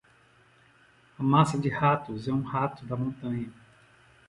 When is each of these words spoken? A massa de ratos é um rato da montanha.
A 1.15 1.21
massa 1.21 1.59
de 1.59 1.69
ratos 1.69 2.27
é 2.27 2.33
um 2.33 2.41
rato 2.41 2.83
da 2.87 2.95
montanha. 2.95 3.53